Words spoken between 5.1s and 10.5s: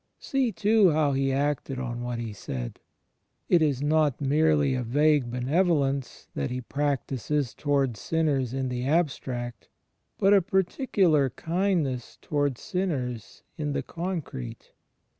benevolence that He practises towards sinners in the abstract; but a